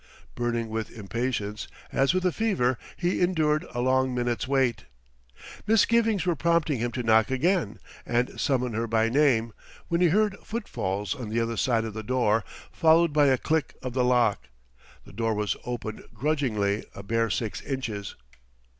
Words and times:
Burning 0.33 0.67
with 0.69 0.89
impatience 0.97 1.67
as 1.91 2.11
with 2.11 2.25
a 2.25 2.31
fever, 2.31 2.75
he 2.97 3.21
endured 3.21 3.67
a 3.71 3.81
long 3.81 4.15
minute's 4.15 4.47
wait. 4.47 4.85
Misgivings 5.67 6.25
were 6.25 6.35
prompting 6.35 6.79
him 6.79 6.91
to 6.93 7.03
knock 7.03 7.29
again 7.29 7.77
and 8.03 8.39
summon 8.41 8.73
her 8.73 8.87
by 8.87 9.09
name, 9.09 9.53
when 9.89 10.01
he 10.01 10.07
heard 10.07 10.35
footfalls 10.43 11.13
on 11.13 11.29
the 11.29 11.39
other 11.39 11.55
side 11.55 11.85
of 11.85 11.93
the 11.93 12.01
door, 12.01 12.43
followed 12.71 13.13
by 13.13 13.27
a 13.27 13.37
click 13.37 13.75
of 13.83 13.93
the 13.93 14.03
lock. 14.03 14.49
The 15.05 15.13
door 15.13 15.35
was 15.35 15.55
opened 15.65 16.03
grudgingly, 16.15 16.83
a 16.95 17.03
bare 17.03 17.29
six 17.29 17.61
inches. 17.61 18.15